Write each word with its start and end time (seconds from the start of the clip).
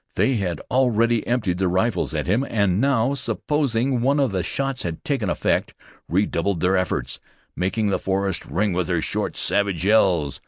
They 0.15 0.37
had 0.37 0.59
already 0.71 1.27
emptied 1.27 1.59
their 1.59 1.67
rifles 1.67 2.15
at 2.15 2.25
him, 2.25 2.43
and 2.49 2.81
now, 2.81 3.13
supposing 3.13 4.01
one 4.01 4.19
of 4.19 4.31
the 4.31 4.41
shots 4.41 4.81
had 4.81 5.03
taken 5.03 5.29
effect, 5.29 5.75
redoubled 6.09 6.59
their 6.59 6.75
efforts, 6.75 7.19
making 7.55 7.89
the 7.89 7.99
forest 7.99 8.43
ring 8.47 8.73
with 8.73 8.87
their 8.87 9.03
short, 9.03 9.37
savage 9.37 9.85
yells. 9.85 10.39